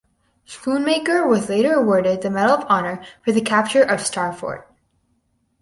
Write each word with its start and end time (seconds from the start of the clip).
Schoonmaker 0.47 1.27
was 1.29 1.47
later 1.47 1.73
awarded 1.73 2.23
the 2.23 2.31
Medal 2.31 2.55
of 2.57 2.65
Honor 2.67 3.05
for 3.23 3.31
the 3.31 3.39
capture 3.39 3.83
of 3.83 4.01
Star 4.01 4.33
Fort. 4.33 4.67